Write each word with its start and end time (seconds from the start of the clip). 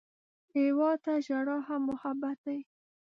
هېواد 0.55 0.97
ته 1.05 1.13
ژړا 1.25 1.57
هم 1.67 1.81
محبت 1.89 2.37
دی 2.45 2.59